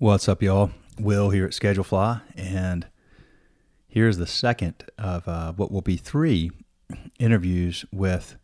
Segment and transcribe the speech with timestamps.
[0.00, 0.70] What's up, y'all?
[0.98, 2.86] Will here at Schedule Fly, and
[3.86, 6.50] here's the second of uh, what will be three
[7.18, 8.36] interviews with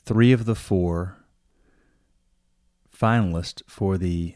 [0.00, 1.18] three of the four
[2.92, 4.34] finalists for the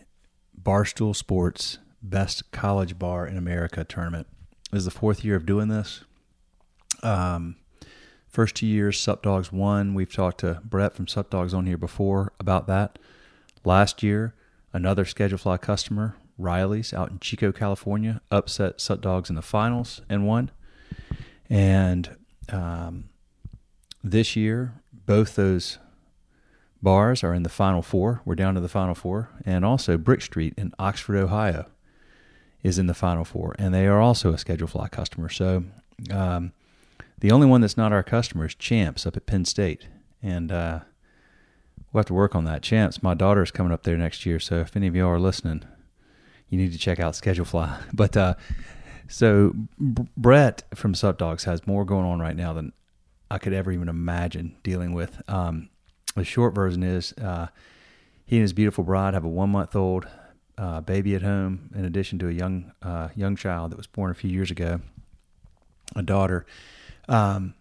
[0.57, 4.29] Barstool Sports Best College Bar in America tournament.
[4.71, 6.05] This is the fourth year of doing this.
[7.03, 7.57] Um,
[8.29, 9.95] first two years, Sup Dogs won.
[9.95, 13.01] We've talked to Brett from Sup Dogs on here before about that.
[13.65, 14.37] Last year,
[14.73, 20.01] another Schedule Fly customer, Riley's out in Chico, California, upset Sup Dogs in the finals
[20.09, 20.51] and won.
[21.49, 22.17] And
[22.49, 23.11] um,
[24.03, 24.75] this year,
[25.07, 25.79] both those
[26.83, 28.23] bars are in the final four.
[28.25, 29.31] We're down to the final four.
[29.45, 31.67] And also, Brick Street in Oxford, Ohio
[32.63, 33.55] is in the final four.
[33.59, 35.29] And they are also a Schedule Fly customer.
[35.29, 35.65] So
[36.11, 36.53] um,
[37.19, 39.89] the only one that's not our customer is Champs up at Penn State.
[40.23, 40.81] And uh,
[41.93, 42.63] we'll have to work on that.
[42.63, 44.39] Champs, my daughter is coming up there next year.
[44.39, 45.65] So if any of y'all are listening,
[46.49, 47.81] you need to check out Schedule Fly.
[47.93, 48.35] But uh,
[49.09, 52.73] so B- Brett from Sup Dogs has more going on right now than
[53.31, 55.21] I could ever even imagine dealing with.
[55.29, 55.69] Um,
[56.17, 57.49] the short version is uh,
[58.27, 60.07] he and his beautiful bride have a one month old
[60.59, 64.11] uh, baby at home, in addition to a young uh, young child that was born
[64.11, 64.81] a few years ago,
[65.97, 66.45] a daughter.
[67.09, 67.55] Um,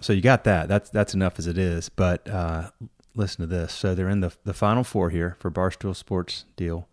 [0.00, 0.68] so you got that.
[0.68, 1.88] That's that's enough as it is.
[1.88, 2.70] But uh,
[3.14, 3.72] listen to this.
[3.72, 6.88] So they're in the the final four here for Barstool Sports deal,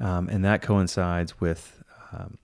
[0.00, 2.38] um, and that coincides with um,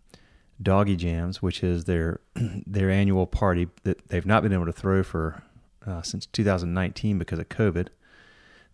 [0.62, 5.02] Doggy Jams, which is their their annual party that they've not been able to throw
[5.02, 5.42] for
[5.86, 7.88] uh, since 2019 because of COVID.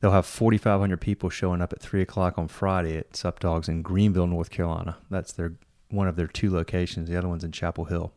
[0.00, 3.80] They'll have 4,500 people showing up at three o'clock on Friday at Sup Dogs in
[3.80, 4.98] Greenville, North Carolina.
[5.10, 5.54] That's their
[5.88, 7.08] one of their two locations.
[7.08, 8.12] The other one's in Chapel Hill.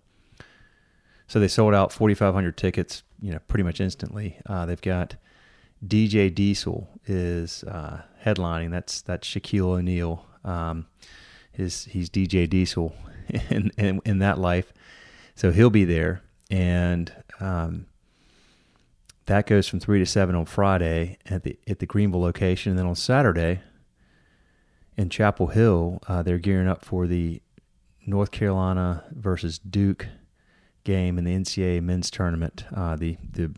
[1.27, 4.39] So they sold out 4,500 tickets, you know, pretty much instantly.
[4.47, 5.15] Uh, they've got
[5.85, 8.72] DJ Diesel is uh, headlining.
[8.72, 10.25] That's that's Shaquille O'Neal.
[10.44, 10.88] Um,
[11.52, 12.95] his he's DJ Diesel
[13.49, 14.73] in, in, in that life,
[15.36, 17.86] so he'll be there, and um,
[19.26, 22.80] that goes from three to seven on Friday at the at the Greenville location, and
[22.80, 23.61] then on Saturday
[24.98, 27.42] in Chapel Hill, uh, they're gearing up for the
[28.05, 30.08] North Carolina versus Duke
[30.83, 33.54] game in the NCAA men's tournament, uh, the the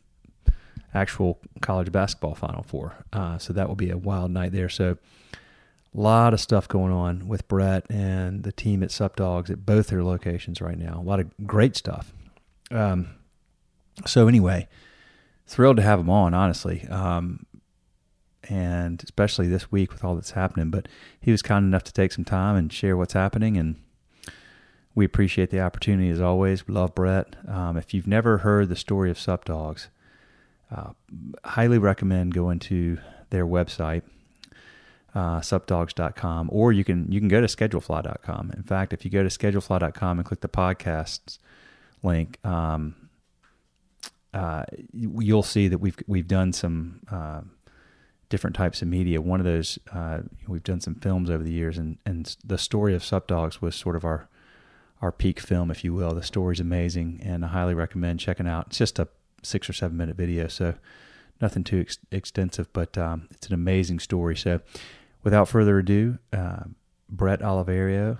[0.93, 2.95] actual college basketball Final Four.
[3.13, 4.69] Uh, so that will be a wild night there.
[4.69, 4.97] So
[5.33, 9.65] a lot of stuff going on with Brett and the team at Sup Dogs at
[9.65, 10.99] both their locations right now.
[10.99, 12.13] A lot of great stuff.
[12.69, 13.09] Um,
[14.05, 14.67] so anyway,
[15.45, 16.87] thrilled to have him on, honestly.
[16.87, 17.45] Um,
[18.49, 20.69] and especially this week with all that's happening.
[20.69, 20.87] But
[21.19, 23.75] he was kind enough to take some time and share what's happening, and
[24.95, 26.67] we appreciate the opportunity as always.
[26.67, 27.35] We love Brett.
[27.47, 29.89] Um, if you've never heard the story of Sup Dogs,
[30.71, 30.91] uh,
[31.43, 32.97] highly recommend going to
[33.29, 34.03] their website,
[35.13, 38.51] uh, supdogs.com, or you can you can go to schedulefly.com.
[38.55, 41.37] In fact, if you go to schedulefly.com and click the podcasts
[42.03, 42.95] link, um,
[44.33, 47.41] uh, you'll see that we've we've done some uh,
[48.29, 49.21] different types of media.
[49.21, 52.95] One of those uh, we've done some films over the years, and and the story
[52.95, 54.29] of Sup Dogs was sort of our
[55.01, 56.13] our peak film, if you will.
[56.13, 58.67] The story's amazing, and I highly recommend checking out.
[58.67, 59.09] It's just a
[59.41, 60.75] six or seven minute video, so
[61.41, 64.35] nothing too ex- extensive, but um, it's an amazing story.
[64.35, 64.61] So,
[65.23, 66.63] without further ado, uh,
[67.09, 68.19] Brett Oliverio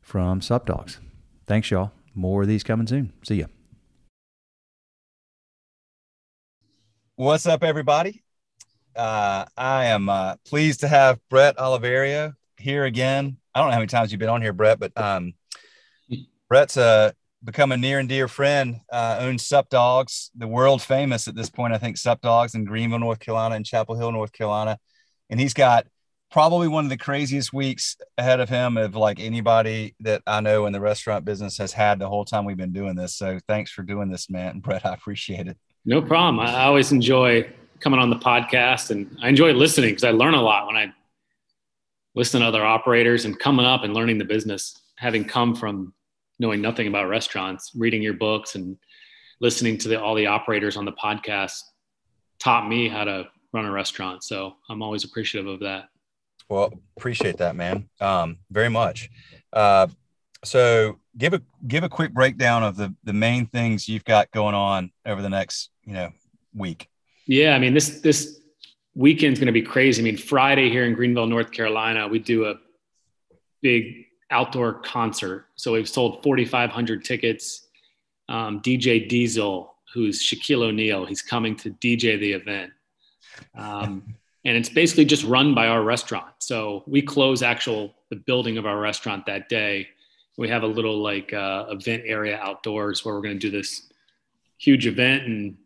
[0.00, 1.00] from Sup Dogs.
[1.46, 1.92] Thanks, y'all.
[2.14, 3.12] More of these coming soon.
[3.22, 3.46] See ya.
[7.16, 8.22] What's up, everybody?
[8.96, 13.36] Uh, I am uh, pleased to have Brett Oliverio here again.
[13.54, 15.34] I don't know how many times you've been on here, Brett, but um,
[16.48, 17.12] Brett's uh,
[17.42, 18.80] become a near and dear friend.
[18.92, 22.64] Uh, owns Sup Dogs, the world famous at this point, I think, Sup Dogs in
[22.64, 24.78] Greenville, North Carolina, and Chapel Hill, North Carolina.
[25.28, 25.86] And he's got
[26.30, 30.66] probably one of the craziest weeks ahead of him of like anybody that I know
[30.66, 33.16] in the restaurant business has had the whole time we've been doing this.
[33.16, 34.48] So thanks for doing this, man.
[34.50, 35.56] And Brett, I appreciate it.
[35.84, 36.40] No problem.
[36.40, 40.42] I always enjoy coming on the podcast and I enjoy listening because I learn a
[40.42, 40.92] lot when I
[42.14, 45.94] listen to other operators and coming up and learning the business, having come from
[46.40, 48.76] knowing nothing about restaurants, reading your books and
[49.40, 51.60] listening to the, all the operators on the podcast
[52.40, 54.24] taught me how to run a restaurant.
[54.24, 55.84] So I'm always appreciative of that.
[56.48, 57.88] Well, appreciate that, man.
[58.00, 59.10] Um, very much.
[59.52, 59.88] Uh,
[60.42, 64.54] so give a give a quick breakdown of the the main things you've got going
[64.54, 66.10] on over the next you know
[66.54, 66.88] week.
[67.26, 68.40] Yeah, I mean this this
[68.94, 70.00] weekend's going to be crazy.
[70.00, 72.54] I mean Friday here in Greenville, North Carolina, we do a
[73.60, 75.46] big outdoor concert.
[75.56, 77.66] So we've sold 4,500 tickets.
[78.28, 82.72] Um, DJ Diesel, who's Shaquille O'Neal, he's coming to DJ the event.
[83.56, 86.34] Um, and it's basically just run by our restaurant.
[86.38, 89.88] So we close actual the building of our restaurant that day.
[90.38, 93.90] We have a little like uh, event area outdoors where we're going to do this
[94.58, 95.56] huge event, and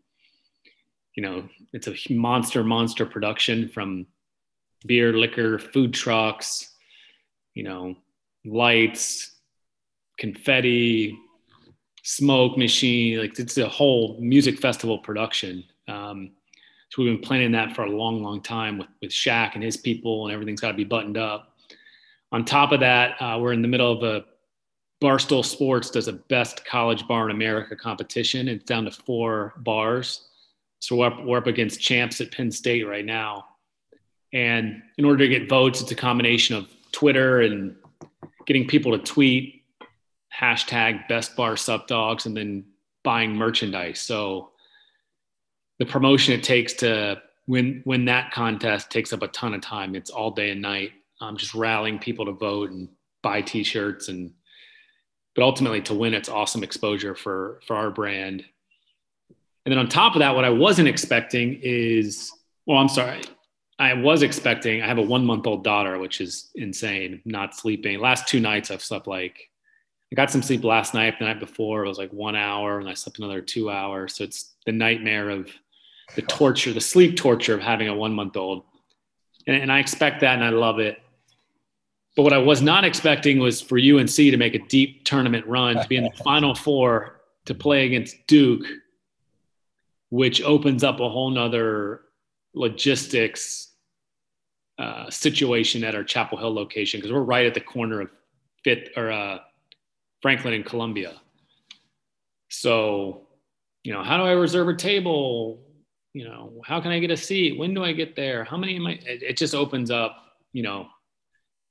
[1.14, 4.06] you know it's a monster monster production from
[4.86, 6.74] beer, liquor, food trucks,
[7.54, 7.96] you know,
[8.44, 9.32] lights,
[10.18, 11.18] confetti,
[12.02, 13.18] smoke machine.
[13.18, 15.64] Like it's a whole music festival production.
[15.88, 16.32] Um,
[16.90, 19.76] so we've been planning that for a long, long time with, with Shaq and his
[19.76, 21.56] people, and everything's got to be buttoned up.
[22.30, 24.24] On top of that, uh, we're in the middle of a
[25.02, 28.48] Barstool Sports does a best college bar in America competition.
[28.48, 30.28] It's down to four bars.
[30.78, 33.44] So we're up, we're up against champs at Penn State right now.
[34.32, 37.76] And in order to get votes, it's a combination of Twitter and
[38.46, 39.64] getting people to tweet
[40.34, 42.64] hashtag best bar sup dogs and then
[43.02, 44.00] buying merchandise.
[44.00, 44.50] So
[45.78, 49.94] the promotion it takes to win win that contest takes up a ton of time.
[49.94, 50.92] It's all day and night.
[51.20, 52.88] Um, just rallying people to vote and
[53.22, 54.32] buy T-shirts and
[55.34, 58.44] but ultimately to win it's awesome exposure for for our brand.
[59.64, 62.30] And then on top of that, what I wasn't expecting is
[62.66, 63.20] well, I'm sorry.
[63.78, 67.98] I was expecting I have a one month old daughter, which is insane, not sleeping.
[67.98, 69.50] Last two nights I've slept like
[70.12, 71.18] I got some sleep last night.
[71.18, 74.16] The night before it was like one hour, and I slept another two hours.
[74.16, 75.50] So it's the nightmare of
[76.14, 78.62] the torture, the sleep torture of having a one month old.
[79.46, 80.98] And, and I expect that and I love it.
[82.16, 85.82] But what I was not expecting was for UNC to make a deep tournament run,
[85.82, 88.64] to be in the final four, to play against Duke,
[90.10, 92.02] which opens up a whole nother
[92.54, 93.72] logistics
[94.78, 98.10] uh, situation at our Chapel Hill location because we're right at the corner of
[98.64, 99.38] Fifth or uh,
[100.22, 101.20] Franklin and Columbia.
[102.48, 103.28] So,
[103.82, 105.64] you know, how do I reserve a table?
[106.14, 107.58] you know, how can I get a seat?
[107.58, 108.44] When do I get there?
[108.44, 108.92] How many am I?
[108.92, 110.16] It, it just opens up,
[110.52, 110.86] you know,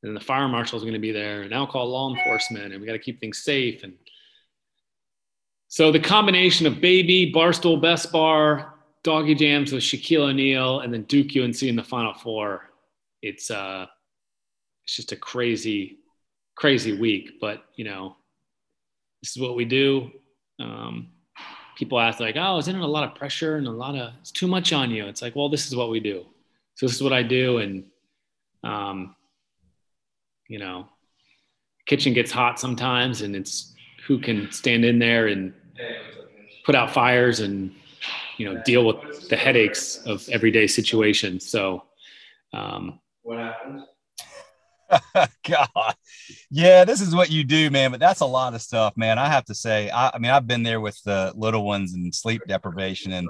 [0.04, 2.86] and the fire marshal is going to be there, and call law enforcement, and we
[2.86, 3.84] got to keep things safe.
[3.84, 3.94] And
[5.70, 8.73] so the combination of baby, Barstool Best Bar,
[9.04, 12.70] Doggy Jams with Shaquille O'Neal, and then Duke UNC in the Final Four,
[13.22, 13.86] it's uh,
[14.84, 16.00] it's just a crazy,
[16.56, 17.40] crazy week.
[17.42, 18.16] But you know,
[19.22, 20.12] this is what we do.
[20.60, 21.10] Um,
[21.76, 24.32] people ask like, oh, isn't it a lot of pressure and a lot of, it's
[24.32, 25.06] too much on you.
[25.06, 26.26] It's like, well, this is what we do.
[26.76, 27.58] So this is what I do.
[27.58, 27.86] And,
[28.64, 29.16] um,
[30.48, 30.88] you know,
[31.86, 33.74] kitchen gets hot sometimes and it's
[34.08, 35.54] who can stand in there and
[36.66, 37.74] put out fires and,
[38.38, 41.50] you know, deal with the headaches of everyday situations.
[41.50, 41.84] So,
[42.54, 43.84] um, what happens?
[45.48, 45.96] God,
[46.52, 47.92] yeah, this is what you do, man.
[47.92, 49.18] But that's a lot of stuff, man.
[49.18, 52.14] I have to say, I, I mean, I've been there with the little ones and
[52.14, 53.28] sleep deprivation, and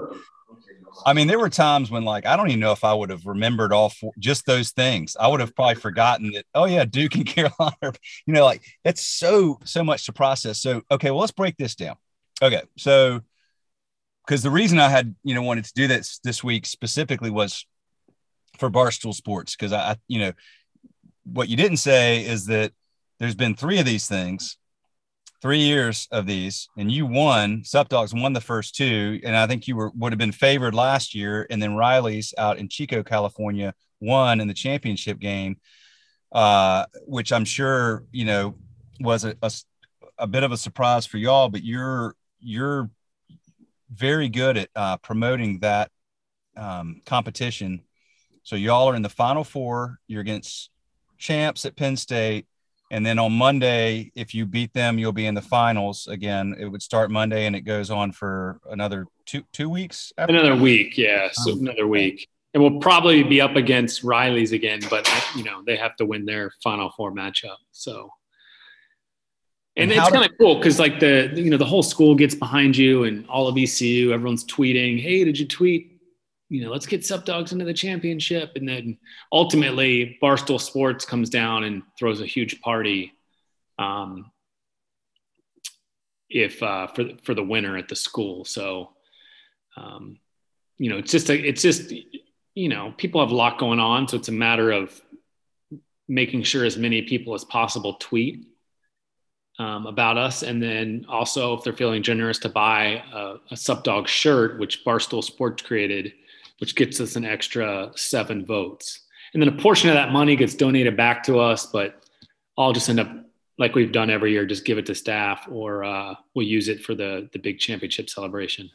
[1.06, 3.26] I mean, there were times when, like, I don't even know if I would have
[3.26, 5.16] remembered all four, just those things.
[5.18, 6.46] I would have probably forgotten that.
[6.54, 7.92] Oh yeah, Duke and Carolina.
[8.26, 10.60] You know, like it's so so much to process.
[10.60, 11.96] So okay, well, let's break this down.
[12.42, 13.20] Okay, so
[14.26, 17.66] because the reason I had you know wanted to do this this week specifically was
[18.58, 20.32] for Barstool Sports because I you know
[21.24, 22.72] what you didn't say is that
[23.18, 24.58] there's been three of these things,
[25.40, 27.64] three years of these, and you won.
[27.64, 30.74] Sup Dogs won the first two, and I think you were would have been favored
[30.74, 31.46] last year.
[31.50, 35.56] And then Riley's out in Chico, California, won in the championship game,
[36.32, 38.54] uh, which I'm sure you know
[39.00, 39.50] was a, a,
[40.18, 41.48] a bit of a surprise for y'all.
[41.48, 42.90] But you're you're
[43.94, 45.90] very good at uh, promoting that
[46.56, 47.82] um, competition.
[48.42, 49.98] So y'all are in the final four.
[50.06, 50.70] You're against
[51.18, 52.46] champs at Penn State.
[52.90, 56.54] And then on Monday, if you beat them, you'll be in the finals again.
[56.58, 60.12] It would start Monday and it goes on for another two two weeks.
[60.18, 60.60] another that?
[60.60, 61.28] week, yeah.
[61.32, 61.58] So oh.
[61.58, 62.28] another week.
[62.52, 66.24] And we'll probably be up against Riley's again, but you know, they have to win
[66.24, 67.56] their final four matchup.
[67.72, 68.10] So
[69.76, 72.34] and, and it's kind of cool because like the you know the whole school gets
[72.34, 75.94] behind you and all of ECU, everyone's tweeting, "Hey, did you tweet
[76.54, 78.52] you know, let's get Sup Dogs into the championship.
[78.54, 78.98] And then
[79.32, 83.12] ultimately, Barstool Sports comes down and throws a huge party
[83.78, 84.30] um,
[86.28, 88.44] if uh, for for the winner at the school.
[88.44, 88.90] So,
[89.76, 90.18] um,
[90.78, 91.92] you know, it's just a, it's just
[92.54, 95.00] you know, people have a lot going on, so it's a matter of
[96.06, 98.46] making sure as many people as possible tweet
[99.58, 103.84] um, about us, and then also if they're feeling generous to buy a, a Sup
[103.84, 106.12] Dog shirt, which Barstool Sports created
[106.58, 109.00] which gets us an extra seven votes.
[109.32, 112.04] And then a portion of that money gets donated back to us, but
[112.56, 113.10] I'll just end up
[113.58, 116.82] like we've done every year, just give it to staff or uh, we'll use it
[116.82, 118.70] for the the big championship celebration.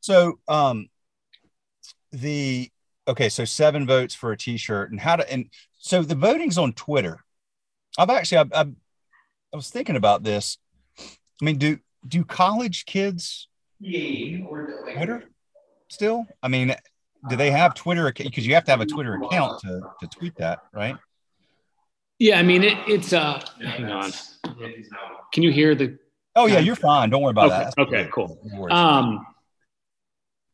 [0.00, 0.88] So um,
[2.12, 2.70] the
[3.06, 6.72] okay, so seven votes for a T-shirt, and how to and so the voting's on
[6.74, 7.24] Twitter.
[7.98, 8.66] I've actually I, I,
[9.52, 10.58] I was thinking about this.
[10.98, 13.48] I mean, do do college kids
[13.82, 15.24] Twitter
[15.88, 16.26] still?
[16.42, 16.74] I mean,
[17.28, 18.12] do they have Twitter?
[18.12, 20.96] Because you have to have a Twitter account to to tweet that, right?
[22.18, 23.42] Yeah, I mean it, it's uh.
[23.60, 24.12] Hang on.
[25.32, 25.98] Can you hear the?
[26.34, 27.10] Oh yeah, you're fine.
[27.10, 27.78] Don't worry about okay, that.
[27.78, 28.38] Okay, cool.
[28.70, 29.26] Um,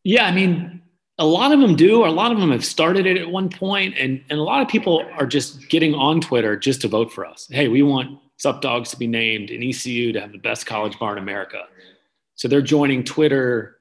[0.04, 0.82] yeah, I mean,
[1.18, 2.04] a lot of them do.
[2.04, 4.68] A lot of them have started it at one point, and and a lot of
[4.68, 7.48] people are just getting on Twitter just to vote for us.
[7.50, 10.98] Hey, we want Sup Dogs to be named and ECU to have the best college
[10.98, 11.62] bar in America.
[12.34, 13.78] So they're joining Twitter.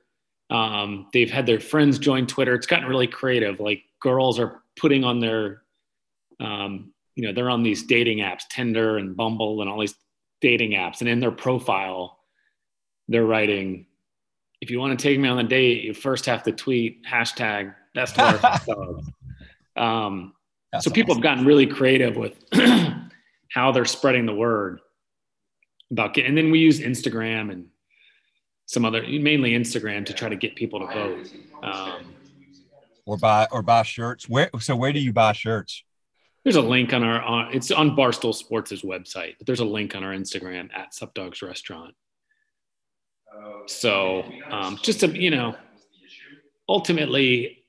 [0.49, 2.53] Um, they've had their friends join Twitter.
[2.53, 3.59] It's gotten really creative.
[3.59, 5.63] Like girls are putting on their,
[6.39, 9.95] um, you know, they're on these dating apps, Tinder and Bumble and all these
[10.41, 12.19] dating apps, and in their profile,
[13.07, 13.85] they're writing
[14.63, 17.75] if you want to take me on a date, you first have to tweet hashtag
[17.93, 18.15] best
[18.65, 19.03] dog.
[19.75, 20.33] Um,
[20.79, 21.21] so people awesome.
[21.21, 22.41] have gotten really creative with
[23.53, 24.79] how they're spreading the word
[25.91, 27.67] about getting, and then we use Instagram and
[28.65, 31.27] some other, mainly Instagram to try to get people to vote.
[31.61, 32.15] Um,
[33.05, 34.27] or buy, or buy shirts.
[34.27, 35.83] Where, so where do you buy shirts?
[36.43, 39.95] There's a link on our, on, it's on Barstool Sports' website, but there's a link
[39.95, 41.93] on our Instagram at Sup Dogs Restaurant.
[43.67, 45.55] So um, just to, you know,
[46.67, 47.65] ultimately,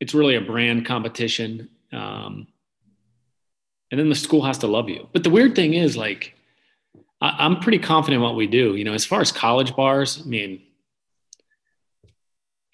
[0.00, 1.68] it's really a brand competition.
[1.92, 2.48] Um,
[3.92, 5.08] and then the school has to love you.
[5.12, 6.34] But the weird thing is, like,
[7.20, 8.74] I, am pretty confident what we do.
[8.74, 10.62] You know, as far as college bars, I mean,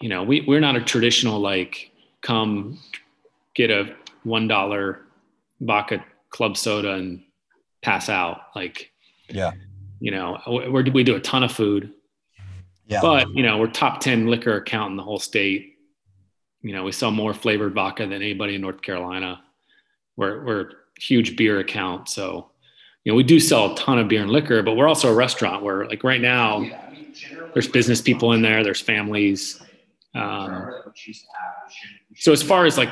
[0.01, 1.91] you know, we, we're not a traditional, like,
[2.23, 2.79] come
[3.55, 3.95] get a
[4.25, 4.99] $1
[5.61, 7.23] vodka club soda and
[7.83, 8.41] pass out.
[8.55, 8.91] Like,
[9.29, 9.53] yeah
[10.01, 10.41] you know,
[10.73, 11.93] we we do a ton of food.
[12.87, 13.01] Yeah.
[13.03, 15.77] But, you know, we're top 10 liquor account in the whole state.
[16.63, 19.43] You know, we sell more flavored vodka than anybody in North Carolina.
[20.17, 22.09] We're, we're huge beer account.
[22.09, 22.51] So,
[23.05, 25.15] you know, we do sell a ton of beer and liquor, but we're also a
[25.15, 26.65] restaurant where, like, right now,
[27.53, 29.63] there's business people in there, there's families.
[30.15, 30.71] Um,
[32.17, 32.91] so, as far as like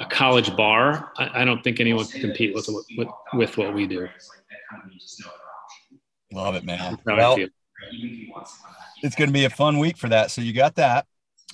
[0.00, 3.86] a college bar, I, I don't think anyone can compete with, with, with what we
[3.86, 4.08] do.
[6.32, 6.98] Love it, man.
[7.04, 7.36] Well,
[9.02, 10.30] it's going to be a fun week for that.
[10.30, 11.06] So you got that,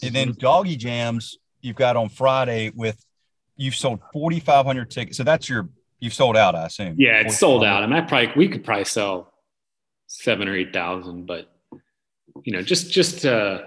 [0.03, 0.39] and then mm-hmm.
[0.39, 3.06] doggy jams you've got on Friday with
[3.57, 5.17] you've sold forty five hundred tickets.
[5.17, 5.69] So that's your
[6.01, 6.97] you've sold out, I assume.
[6.99, 7.83] Yeah, it's sold out.
[7.83, 9.33] I mean, I probably we could probably sell
[10.07, 11.51] seven or eight thousand, but
[12.45, 13.63] you know, just just uh,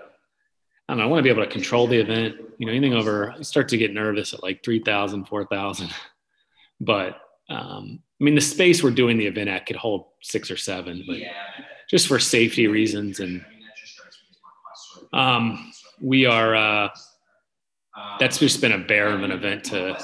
[0.89, 1.03] I don't know.
[1.03, 2.36] I want to be able to control the event.
[2.58, 5.89] You know, anything over, I start to get nervous at like 3,000, 4,000.
[6.81, 7.19] But
[7.50, 11.03] um, I mean, the space we're doing the event at could hold six or seven,
[11.05, 11.17] but
[11.89, 13.19] just for safety reasons.
[13.19, 13.43] And
[15.12, 16.89] um, we are, uh,
[18.20, 19.98] that's just been a bear of an event to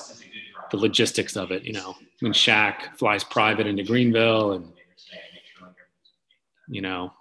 [0.72, 1.64] the logistics of it.
[1.64, 4.72] You know, when Shaq flies private into Greenville and,
[6.68, 7.14] you know,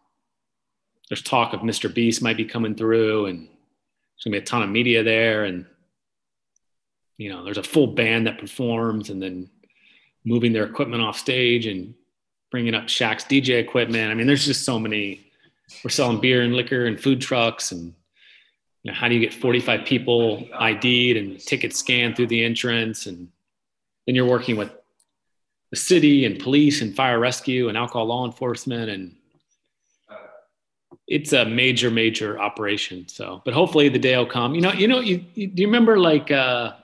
[1.08, 1.92] there's talk of Mr.
[1.92, 5.44] Beast might be coming through and there's gonna be a ton of media there.
[5.44, 5.66] And,
[7.18, 9.50] you know, there's a full band that performs and then
[10.24, 11.94] moving their equipment off stage and
[12.50, 14.10] bringing up Shaq's DJ equipment.
[14.10, 15.20] I mean, there's just so many.
[15.82, 17.94] We're selling beer and liquor and food trucks, and
[18.84, 23.06] you know, how do you get 45 people ID'd and tickets scanned through the entrance,
[23.06, 23.28] and
[24.06, 24.70] then you're working with
[25.70, 29.16] the city and police and fire rescue and alcohol law enforcement, and
[31.08, 33.08] it's a major, major operation.
[33.08, 34.54] So, but hopefully the day will come.
[34.54, 36.30] You know, you know, you, you do you remember like.
[36.30, 36.74] Uh,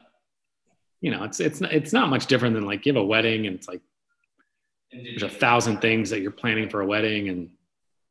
[1.01, 3.57] you know, it's it's it's not much different than like you have a wedding and
[3.57, 3.81] it's like
[4.93, 7.51] there's a thousand things that you're planning for a wedding and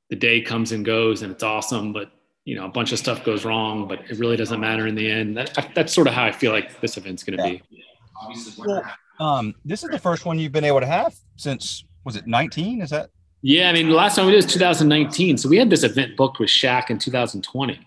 [0.10, 2.12] the day comes and goes and it's awesome, but
[2.50, 5.10] you know, a bunch of stuff goes wrong, but it really doesn't matter in the
[5.10, 5.38] end.
[5.38, 7.60] That, that's sort of how I feel like this event's going to yeah.
[7.60, 7.84] be.
[8.58, 8.84] Well,
[9.20, 12.82] um, this is the first one you've been able to have since was it 19?
[12.82, 13.12] Is that?
[13.44, 15.38] Yeah, I mean, the last time we did was 2019.
[15.38, 17.86] So we had this event booked with Shaq in 2020, and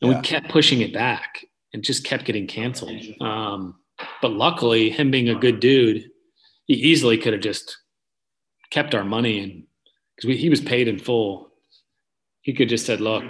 [0.00, 0.16] yeah.
[0.16, 3.02] we kept pushing it back and just kept getting canceled.
[3.20, 3.80] Um,
[4.20, 6.08] but luckily, him being a good dude,
[6.66, 7.78] he easily could have just
[8.70, 9.64] kept our money and
[10.16, 11.51] because he was paid in full.
[12.42, 13.24] He could just said, "Look,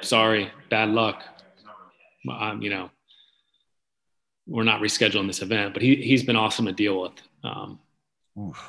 [0.00, 1.22] sorry, bad luck.
[2.30, 2.90] Um, you know,
[4.46, 7.12] we're not rescheduling this event." But he he's been awesome to deal with.
[7.42, 7.78] Um,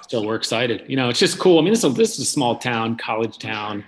[0.08, 0.86] so we're excited.
[0.88, 1.60] You know, it's just cool.
[1.60, 3.84] I mean, this is, this is a small town, college town.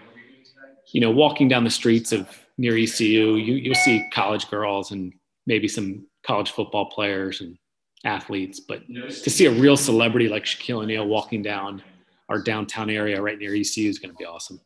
[0.92, 5.14] You know, walking down the streets of near ECU, you you'll see college girls and
[5.48, 7.58] maybe some college football players and
[8.06, 11.82] athletes, but to see a real celebrity like Shaquille O'Neal walking down
[12.30, 14.60] our downtown area right near ECU is going to be awesome.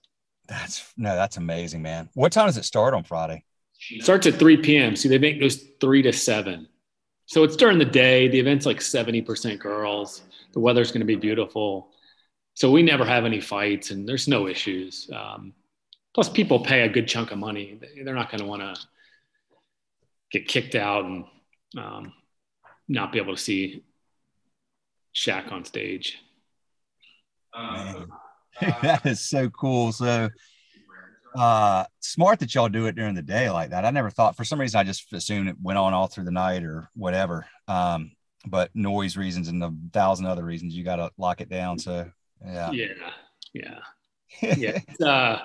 [0.47, 2.09] That's no, that's amazing, man.
[2.13, 3.43] What time does it start on Friday?
[4.01, 4.95] starts at 3 p.m.
[4.95, 6.67] See, they make those three to seven.
[7.25, 8.27] So it's during the day.
[8.27, 10.23] The event's like 70% girls.
[10.53, 11.89] The weather's going to be beautiful.
[12.53, 15.09] So we never have any fights and there's no issues.
[15.13, 15.53] Um,
[16.15, 17.79] plus, people pay a good chunk of money.
[18.03, 18.75] They're not going to want to
[20.31, 21.25] get kicked out and
[21.77, 22.13] um,
[22.87, 23.83] not be able to see
[25.13, 26.17] Shaq on stage.
[27.55, 28.07] Man.
[28.81, 29.91] that is so cool.
[29.91, 30.29] So
[31.35, 33.85] uh smart that y'all do it during the day like that.
[33.85, 36.31] I never thought for some reason I just assumed it went on all through the
[36.31, 37.45] night or whatever.
[37.67, 38.11] Um,
[38.45, 41.79] but noise reasons and a thousand other reasons you gotta lock it down.
[41.79, 42.09] So
[42.45, 42.71] yeah.
[42.71, 42.87] Yeah.
[43.53, 43.79] Yeah.
[44.57, 44.79] Yeah.
[45.05, 45.39] uh,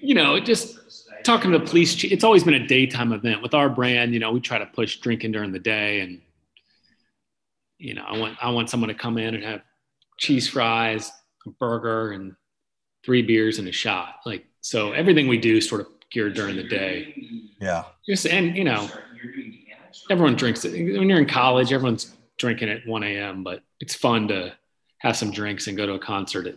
[0.00, 0.78] you know, just
[1.24, 4.12] talking to the police it's always been a daytime event with our brand.
[4.12, 6.20] You know, we try to push drinking during the day, and
[7.78, 9.62] you know, I want I want someone to come in and have
[10.18, 11.10] cheese fries,
[11.46, 12.34] a burger, and
[13.04, 14.16] three beers and a shot.
[14.26, 17.14] Like so, everything we do is sort of geared during the day.
[17.60, 17.84] Yeah.
[18.06, 18.88] Just and you know,
[20.10, 20.72] everyone drinks it.
[20.72, 23.44] When you're in college, everyone's drinking at 1 a.m.
[23.44, 24.52] But it's fun to
[24.98, 26.56] have some drinks and go to a concert at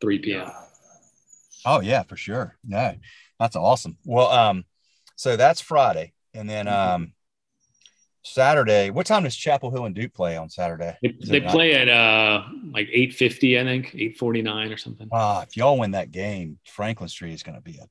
[0.00, 0.50] 3 p.m.
[1.66, 2.56] Oh yeah, for sure.
[2.64, 2.94] No,
[3.38, 3.98] that's awesome.
[4.04, 4.64] Well, um,
[5.16, 7.12] so that's Friday, and then um,
[8.22, 8.90] Saturday.
[8.90, 10.96] What time does Chapel Hill and Duke play on Saturday?
[11.02, 15.08] They, they play at uh like 8:50, I think, 8:49 or something.
[15.12, 17.86] Ah, if y'all win that game, Franklin Street is going to be a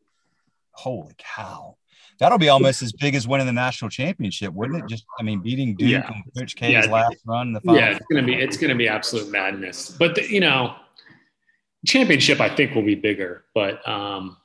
[0.71, 1.75] holy cow.
[2.19, 4.89] That'll be almost as big as winning the national championship, wouldn't it?
[4.89, 6.11] Just, I mean, beating Duke Yeah.
[6.13, 6.85] and Coach K's Yeah.
[6.91, 7.79] last run in the final.
[7.81, 9.89] Yeah, it's gonna be it's gonna be absolute madness.
[9.89, 10.75] But the, you know,
[11.87, 14.37] championship I think will be bigger, but um,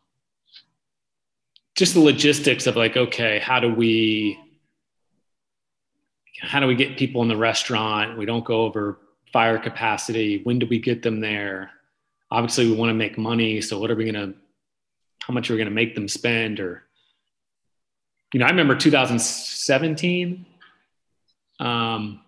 [1.76, 4.38] just the logistics of like, okay, how do we
[6.40, 8.18] how do we get people in the restaurant?
[8.18, 8.98] We don't go over
[9.32, 10.40] fire capacity.
[10.44, 11.70] When do we get them there?
[12.30, 13.60] Obviously, we want to make money.
[13.60, 14.34] So, what are we gonna?
[15.20, 16.60] How much are we gonna make them spend?
[16.60, 16.82] Or,
[18.32, 20.46] you know, I remember 2017.
[21.60, 22.20] Um,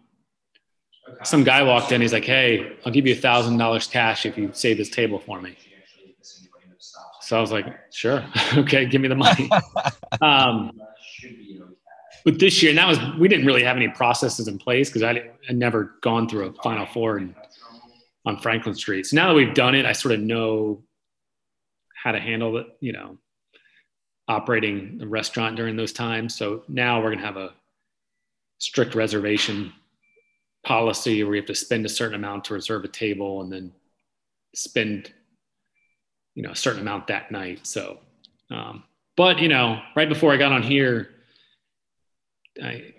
[1.23, 2.01] some guy walked in.
[2.01, 5.19] He's like, "Hey, I'll give you a thousand dollars cash if you save this table
[5.19, 5.57] for me."
[7.21, 8.25] So I was like, "Sure,
[8.57, 9.51] okay, give me the money."
[10.21, 10.73] um,
[12.27, 15.05] but this year, and that was we didn't really have any processes in place because
[15.05, 17.35] I had never gone through a Final Four and
[18.27, 19.07] on Franklin Street.
[19.07, 20.83] So now that we've done it, I sort of know
[21.95, 22.67] how to handle it.
[22.81, 23.19] You know,
[24.27, 26.35] operating a restaurant during those times.
[26.35, 27.55] So now we're gonna have a
[28.59, 29.73] strict reservation
[30.65, 33.73] policy where you have to spend a certain amount to reserve a table and then
[34.53, 35.12] spend
[36.35, 37.99] you know a certain amount that night so
[38.51, 38.83] um,
[39.17, 41.11] but you know right before i got on here
[42.62, 42.92] i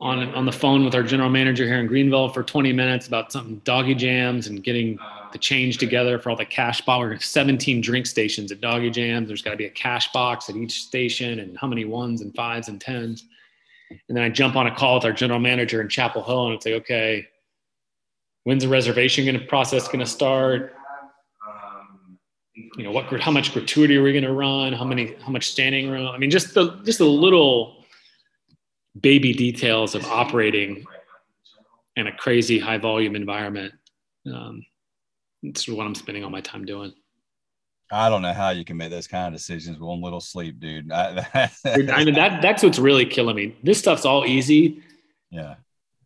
[0.00, 3.32] on on the phone with our general manager here in greenville for 20 minutes about
[3.32, 4.98] something doggy jams and getting
[5.32, 9.28] the change together for all the cash box we're 17 drink stations at doggy jams
[9.28, 12.34] there's got to be a cash box at each station and how many ones and
[12.34, 13.24] fives and tens
[14.08, 16.54] and then I jump on a call with our general manager in Chapel Hill, and
[16.54, 17.26] it's like, okay,
[18.44, 20.74] when's the reservation going to process going to start?
[22.76, 24.72] You know, what how much gratuity are we going to run?
[24.72, 26.08] How many how much standing room?
[26.08, 27.81] I mean, just the just the little
[29.00, 30.84] baby details of operating
[31.96, 33.72] in a crazy high volume environment.
[34.26, 34.64] Um,
[35.42, 36.92] it's what I'm spending all my time doing.
[37.90, 40.58] I don't know how you can make those kind of decisions with one little sleep,
[40.58, 40.90] dude.
[40.90, 41.26] I,
[41.66, 43.56] I mean, that that's what's really killing me.
[43.62, 44.82] This stuff's all easy.
[45.30, 45.56] yeah.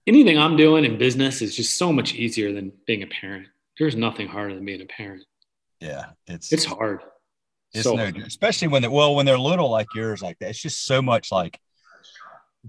[0.07, 3.47] anything I'm doing in business is just so much easier than being a parent.
[3.79, 5.25] There's nothing harder than being a parent.
[5.81, 6.07] Yeah.
[6.27, 7.03] It's, It's hard.
[7.73, 8.17] It's so no, hard.
[8.17, 10.51] especially when they well when they're little like yours like that.
[10.51, 11.61] It's just so much like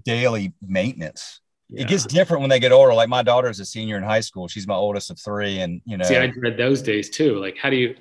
[0.04, 1.40] daily maintenance.
[1.70, 1.82] Yeah.
[1.82, 2.94] It gets different when they get older.
[2.94, 4.48] Like my daughter's a senior in high school.
[4.48, 7.38] She's my oldest of three, and you know, See, I dread those days too.
[7.38, 7.94] Like, how do you?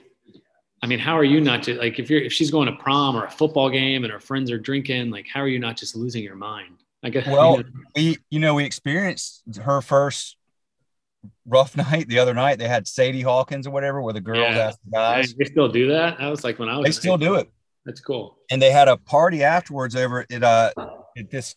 [0.82, 3.16] I mean, how are you not just like if you're if she's going to prom
[3.18, 5.10] or a football game and her friends are drinking?
[5.10, 6.78] Like, how are you not just losing your mind?
[7.04, 7.28] I guess.
[7.28, 10.38] Well, you know, we you know we experienced her first
[11.46, 12.60] rough night the other night.
[12.60, 14.68] They had Sadie Hawkins or whatever, where the girls Yeah.
[14.68, 15.34] asked the guys.
[15.34, 16.20] they still do that.
[16.20, 16.86] That was like when I was.
[16.86, 17.50] They still do it.
[17.86, 18.38] That's cool.
[18.52, 20.72] and they had a party afterwards over at uh
[21.18, 21.56] at this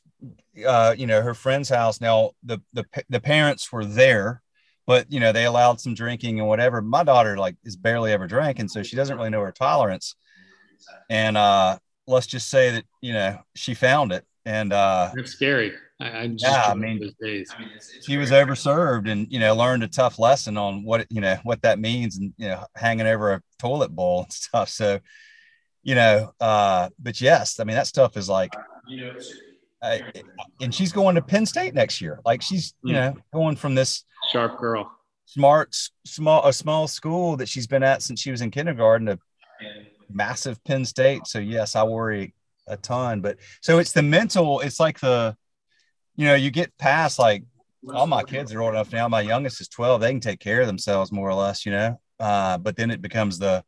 [0.67, 2.01] uh you know her friend's house.
[2.01, 4.43] Now the the the parents were there
[4.87, 6.83] but you know they allowed some drinking and whatever.
[6.83, 10.17] My daughter like is barely ever drank and so she doesn't really know her tolerance.
[11.09, 14.25] And uh let's just say that you know she found it.
[14.45, 15.73] And uh That's scary.
[16.01, 17.55] I, I just Yeah, I mean- those days.
[18.01, 21.63] she was overserved and you know learned a tough lesson on what you know what
[21.63, 24.69] that means and you know hanging over a toilet bowl and stuff.
[24.71, 24.99] So
[25.83, 28.53] you know uh but yes i mean that stuff is like
[29.83, 30.13] I,
[30.61, 34.05] and she's going to penn state next year like she's you know going from this
[34.31, 34.91] Sharp girl.
[35.25, 39.19] smart small a small school that she's been at since she was in kindergarten to
[40.13, 42.35] massive penn state so yes i worry
[42.71, 43.21] a ton.
[43.21, 45.37] But so it's the mental, it's like the,
[46.17, 47.45] you know, you get past like
[47.93, 49.09] all my kids are old enough now.
[49.09, 50.01] My youngest is 12.
[50.01, 52.01] They can take care of themselves more or less, you know.
[52.19, 53.65] Uh, but then it becomes the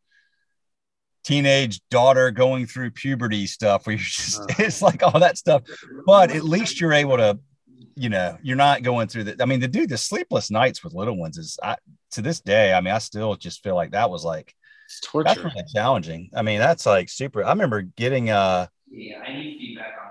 [1.25, 4.47] teenage daughter going through puberty stuff where you're just uh.
[4.59, 5.63] it's like all that stuff.
[6.07, 7.39] But at least you're able to,
[7.95, 10.95] you know, you're not going through the I mean, the dude the sleepless nights with
[10.95, 11.77] little ones is I
[12.13, 14.55] to this day, I mean, I still just feel like that was like
[14.87, 15.35] it's torture.
[15.35, 16.31] That's really challenging.
[16.35, 17.45] I mean, that's like super.
[17.45, 20.11] I remember getting uh yeah, I need feedback on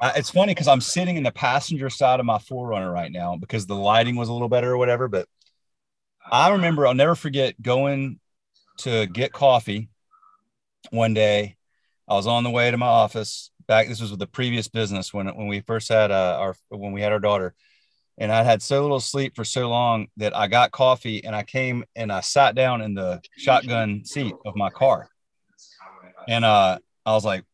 [0.00, 0.08] that.
[0.08, 3.36] Uh, it's funny because I'm sitting in the passenger side of my 4Runner right now
[3.36, 5.08] because the lighting was a little better or whatever.
[5.08, 5.28] But
[6.30, 8.20] I remember I'll never forget going
[8.78, 9.88] to get coffee
[10.90, 11.56] one day.
[12.08, 13.88] I was on the way to my office back.
[13.88, 17.02] This was with the previous business when when we first had uh, our when we
[17.02, 17.54] had our daughter,
[18.16, 21.44] and I had so little sleep for so long that I got coffee and I
[21.44, 25.08] came and I sat down in the shotgun seat of my car.
[26.26, 27.44] And uh, I was like,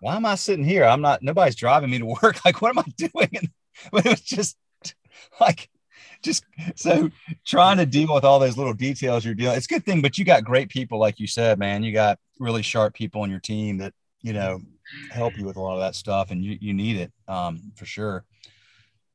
[0.00, 0.84] why am I sitting here?
[0.84, 2.40] I'm not, nobody's driving me to work.
[2.44, 3.28] Like, what am I doing?
[3.34, 3.48] And,
[3.92, 4.56] but it was just
[5.40, 5.68] like,
[6.22, 6.44] just
[6.76, 7.10] so
[7.44, 9.56] trying to deal with all those little details you're dealing.
[9.56, 11.82] It's a good thing, but you got great people, like you said, man.
[11.82, 14.60] You got really sharp people on your team that, you know,
[15.10, 17.86] help you with a lot of that stuff and you, you need it um, for
[17.86, 18.24] sure.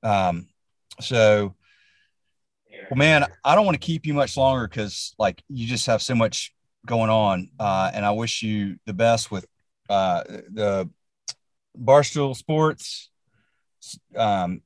[0.04, 0.48] Um,
[1.00, 1.56] so,
[2.90, 6.02] well, man, I don't want to keep you much longer because like you just have
[6.02, 6.54] so much
[6.86, 7.50] going on.
[7.60, 9.46] Uh, and I wish you the best with
[9.90, 10.90] uh, the
[11.78, 13.10] Barstool Sports,
[14.16, 14.62] um,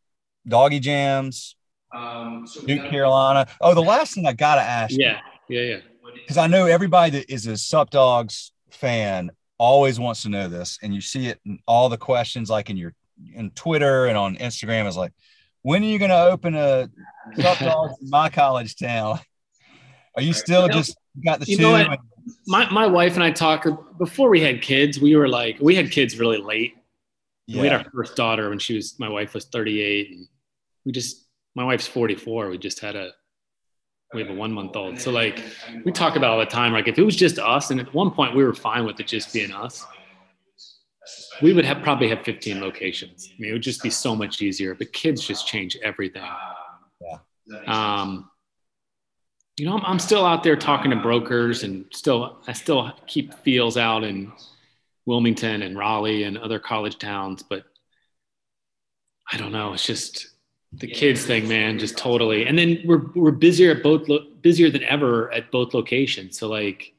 [0.47, 1.55] Doggy Jams,
[1.93, 3.47] um, so Duke Carolina.
[3.59, 4.95] Oh, the last thing I got to ask.
[4.97, 5.19] Yeah.
[5.47, 5.75] You, yeah.
[5.75, 5.79] Yeah.
[6.15, 10.79] Because I know everybody that is a Sup Dogs fan always wants to know this.
[10.81, 12.93] And you see it in all the questions, like in your
[13.33, 15.13] in Twitter and on Instagram, is like,
[15.61, 16.89] when are you going to open a
[17.35, 19.19] Sup Dogs in my college town?
[20.15, 21.67] Are you still just got the you two?
[21.67, 21.97] And-
[22.47, 24.99] my, my wife and I talked before we had kids.
[24.99, 26.75] We were like, we had kids really late.
[27.47, 27.61] Yeah.
[27.61, 30.11] We had our first daughter when she was, my wife was 38.
[30.11, 30.27] And
[30.85, 31.20] we just,
[31.55, 32.49] my wife's 44.
[32.49, 33.11] We just had a,
[34.13, 34.99] we have a one month old.
[34.99, 35.41] So like
[35.85, 38.11] we talk about all the time, like if it was just us, and at one
[38.11, 39.85] point we were fine with it just being us,
[41.41, 43.29] we would have probably have 15 locations.
[43.31, 44.75] I mean, it would just be so much easier.
[44.75, 46.23] But kids just change everything.
[47.01, 47.59] Yeah.
[47.67, 48.29] Um,
[49.57, 53.33] you know, I'm, I'm still out there talking to brokers, and still I still keep
[53.43, 54.31] feels out in
[55.05, 57.65] Wilmington and Raleigh and other college towns, but
[59.31, 59.73] I don't know.
[59.73, 60.30] It's just
[60.73, 62.45] the kids thing, man, just totally.
[62.45, 66.39] And then we're we're busier at both lo- busier than ever at both locations.
[66.39, 66.93] So like,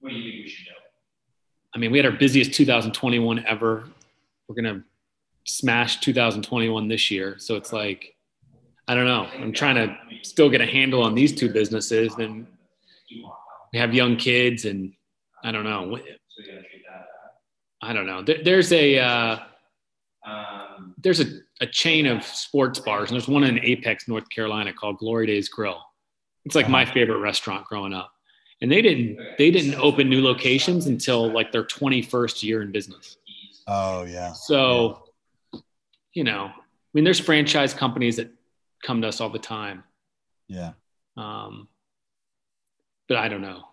[0.00, 0.70] what do you think we should do?
[1.74, 3.84] I mean, we had our busiest 2021 ever.
[4.48, 4.82] We're gonna
[5.44, 7.36] smash 2021 this year.
[7.38, 8.16] So it's like,
[8.88, 9.28] I don't know.
[9.34, 12.14] I'm trying to still get a handle on these two businesses.
[12.16, 12.46] Then
[13.72, 14.94] we have young kids, and
[15.44, 15.98] I don't know.
[17.82, 18.22] I don't know.
[18.22, 19.38] There, there's a uh,
[20.98, 21.24] there's a,
[21.60, 25.48] a chain of sports bars, and there's one in Apex, North Carolina, called Glory Days
[25.48, 25.80] Grill.
[26.44, 28.12] It's like my favorite restaurant growing up.
[28.62, 33.16] And they didn't they didn't open new locations until like their 21st year in business.
[33.66, 34.32] Oh yeah.
[34.32, 35.02] So
[35.52, 35.60] yeah.
[36.14, 38.30] you know i mean there's franchise companies that
[38.82, 39.84] come to us all the time.
[40.48, 40.72] Yeah.
[41.16, 41.68] Um
[43.08, 43.64] but i don't know.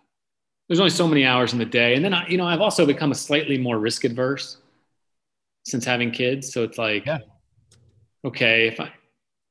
[0.70, 1.96] There's only so many hours in the day.
[1.96, 4.58] And then I, you know i've also become a slightly more risk adverse
[5.66, 6.54] since having kids.
[6.54, 7.20] So it's like yeah.
[8.26, 8.92] Okay if i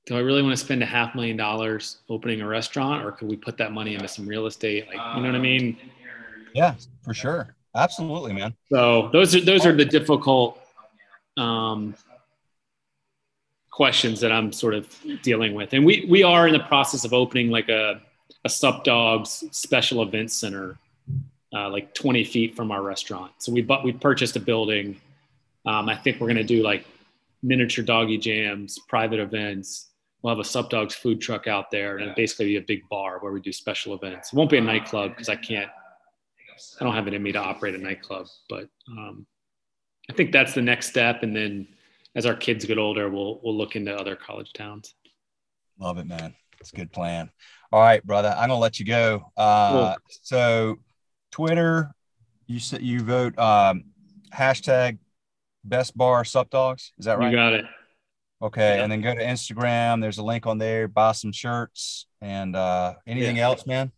[0.07, 3.29] do I really want to spend a half million dollars opening a restaurant or could
[3.29, 4.87] we put that money into some real estate?
[4.87, 5.77] Like, you know what I mean?
[6.55, 7.55] Yeah, for sure.
[7.75, 8.55] Absolutely, man.
[8.71, 10.61] So those are, those are the difficult,
[11.37, 11.95] um,
[13.71, 14.89] questions that I'm sort of
[15.23, 15.75] dealing with.
[15.75, 18.01] And we, we are in the process of opening like a,
[18.45, 20.79] a Sup Dogs special event center,
[21.53, 23.33] uh, like 20 feet from our restaurant.
[23.39, 24.99] So we bought, we purchased a building.
[25.67, 26.87] Um, I think we're going to do like
[27.43, 29.91] miniature doggy jams, private events,
[30.23, 33.19] we'll have a Sup Dogs food truck out there and basically be a big bar
[33.21, 34.33] where we do special events.
[34.33, 35.71] It won't be a nightclub because I can't,
[36.81, 39.27] I don't have it in me to operate a nightclub, but um,
[40.11, 41.23] I think that's the next step.
[41.23, 41.69] And then
[42.15, 44.95] as our kids get older, we'll, we'll look into other college towns.
[45.79, 46.35] Love it, man.
[46.61, 47.31] It's a good plan.
[47.71, 49.31] All right, brother, I'm gonna let you go.
[49.37, 49.97] Uh, cool.
[50.23, 50.77] So
[51.31, 51.95] Twitter,
[52.47, 53.85] you said you vote um,
[54.33, 54.99] hashtag
[55.69, 56.93] best bar sup dogs.
[56.99, 57.31] Is that right?
[57.31, 57.65] You got it.
[58.43, 58.83] Okay, yeah.
[58.83, 60.01] and then go to Instagram.
[60.01, 60.89] There's a link on there.
[60.89, 63.45] Buy some shirts and uh, anything yeah.
[63.45, 63.93] else, man.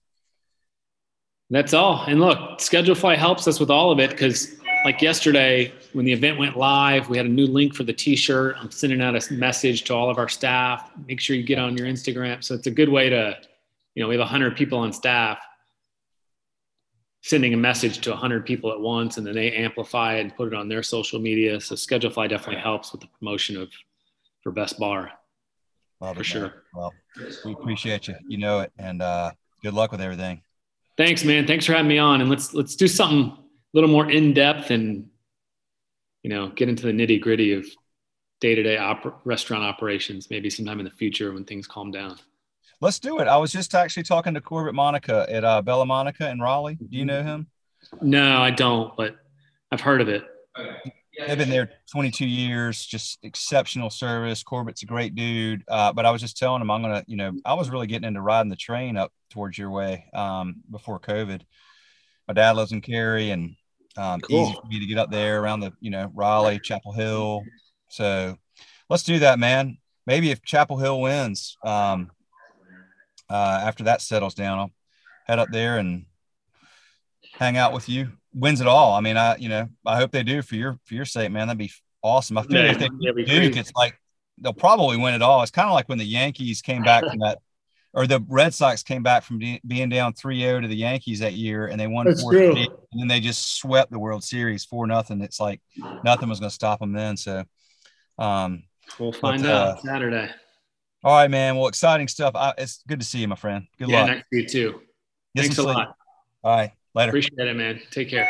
[1.50, 2.04] That's all.
[2.06, 6.38] And look, Schedulefly helps us with all of it because, like yesterday, when the event
[6.38, 8.54] went live, we had a new link for the T-shirt.
[8.60, 10.90] I'm sending out a message to all of our staff.
[11.06, 12.44] Make sure you get on your Instagram.
[12.44, 13.36] So it's a good way to,
[13.94, 15.40] you know, we have hundred people on staff.
[17.22, 20.48] Sending a message to 100 people at once and then they amplify it and put
[20.48, 23.70] it on their social media so schedulefly definitely helps with the promotion of
[24.42, 25.10] for best bar
[26.00, 26.52] Love for it, sure man.
[26.74, 26.94] Well,
[27.44, 28.14] we appreciate you.
[28.28, 30.42] You know it, and uh, good luck with everything.
[30.96, 33.36] thanks man thanks for having me on and let's let's do something a
[33.74, 35.08] little more in-depth and
[36.22, 37.66] you know get into the nitty-gritty of
[38.40, 42.16] day-to-day oper- restaurant operations maybe sometime in the future when things calm down
[42.80, 43.26] Let's do it.
[43.26, 46.76] I was just actually talking to Corbett Monica at uh, Bella Monica in Raleigh.
[46.76, 47.48] Do you know him?
[48.02, 49.16] no i don't but
[49.70, 50.24] i've heard of it
[51.26, 54.44] They've been there 22 years, just exceptional service.
[54.44, 55.64] Corbett's a great dude.
[55.66, 58.06] Uh, but I was just telling him I'm gonna, you know, I was really getting
[58.06, 61.42] into riding the train up towards your way um, before COVID.
[62.28, 63.56] My dad lives in Cary, and
[63.96, 64.42] um, Cool.
[64.44, 67.42] easy for me to get up there around the, you know, Raleigh, Chapel Hill.
[67.88, 68.36] So
[68.88, 69.78] let's do that, man.
[70.06, 72.12] Maybe if Chapel Hill wins, um,
[73.30, 74.70] uh, after that settles down, I'll
[75.26, 76.06] head up there and
[77.34, 78.10] hang out with you.
[78.34, 78.92] Wins it all.
[78.94, 81.48] I mean, I you know I hope they do for your for your sake, man.
[81.48, 82.38] That'd be awesome.
[82.38, 83.60] I feel Yeah, if they yeah, we Duke, agree.
[83.60, 83.98] it's like
[84.38, 85.42] they'll probably win it all.
[85.42, 87.38] It's kind of like when the Yankees came back from that,
[87.94, 91.32] or the Red Sox came back from de- being down 3-0 to the Yankees that
[91.32, 92.54] year, and they won That's four true.
[92.54, 92.68] and
[93.00, 95.20] then they just swept the World Series four nothing.
[95.22, 95.60] It's like
[96.04, 97.16] nothing was going to stop them then.
[97.16, 97.44] So,
[98.18, 98.62] um,
[99.00, 100.30] we'll find But, out uh, saturday
[101.04, 101.56] all right, man.
[101.56, 102.34] Well, exciting stuff.
[102.34, 103.66] I, it's good to see you, my friend.
[103.78, 104.08] Good yeah luck.
[104.08, 104.80] next to you too
[105.34, 105.96] Get thanks a lot
[106.42, 107.10] All right, later.
[107.10, 108.28] appreciate it man take care